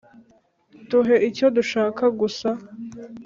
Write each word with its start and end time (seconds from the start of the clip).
Tuhe 0.89 1.15
icyo 1.29 1.47
dushaka 1.55 2.03
gusa 2.19 2.49